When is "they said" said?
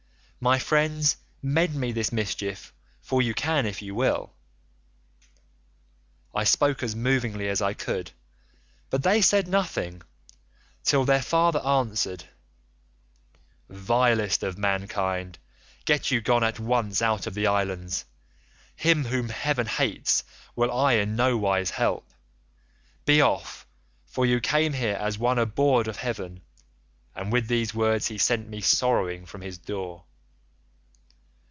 9.03-9.47